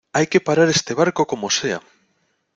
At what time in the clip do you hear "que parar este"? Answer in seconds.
0.25-0.95